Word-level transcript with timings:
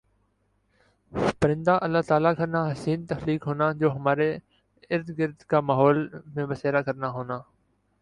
پرندہ 1.41 1.77
اللہ 1.81 2.01
تعالی 2.07 2.29
کرنا 2.37 2.63
حسین 2.71 3.05
تخلیق 3.05 3.47
ہونا 3.47 3.71
جو 3.79 3.91
ہمارہ 3.95 4.29
ارد 4.91 5.17
گرد 5.17 5.43
کا 5.49 5.59
ماحول 5.69 6.07
میں 6.25 6.45
بسیرا 6.45 6.81
کرنا 6.81 7.09
ہونا 7.09 7.39